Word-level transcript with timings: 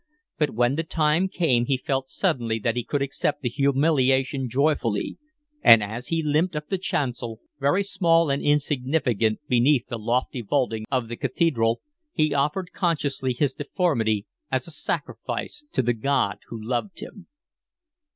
But 0.39 0.49
when 0.55 0.77
the 0.77 0.83
time 0.83 1.27
came 1.27 1.65
he 1.65 1.77
felt 1.77 2.09
suddenly 2.09 2.57
that 2.57 2.75
he 2.75 2.83
could 2.83 3.03
accept 3.03 3.43
the 3.43 3.49
humiliation 3.49 4.49
joyfully; 4.49 5.19
and 5.61 5.83
as 5.83 6.07
he 6.07 6.23
limped 6.23 6.55
up 6.55 6.69
the 6.69 6.79
chancel, 6.79 7.39
very 7.59 7.83
small 7.83 8.31
and 8.31 8.41
insignificant 8.41 9.41
beneath 9.47 9.89
the 9.89 9.99
lofty 9.99 10.41
vaulting 10.41 10.85
of 10.89 11.07
the 11.07 11.17
Cathedral, 11.17 11.81
he 12.13 12.33
offered 12.33 12.71
consciously 12.73 13.31
his 13.33 13.53
deformity 13.53 14.25
as 14.51 14.65
a 14.65 14.71
sacrifice 14.71 15.63
to 15.71 15.83
the 15.83 15.93
God 15.93 16.39
who 16.47 16.59
loved 16.59 16.99
him. 17.01 17.27